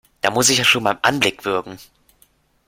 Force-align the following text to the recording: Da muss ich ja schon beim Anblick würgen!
Da 0.21 0.31
muss 0.31 0.49
ich 0.49 0.57
ja 0.57 0.63
schon 0.63 0.83
beim 0.83 0.97
Anblick 1.03 1.45
würgen! 1.45 1.77